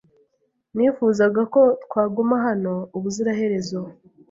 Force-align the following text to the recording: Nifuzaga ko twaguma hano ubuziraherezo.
Nifuzaga 0.75 1.41
ko 1.53 1.61
twaguma 1.83 2.35
hano 2.45 2.73
ubuziraherezo. 2.97 3.79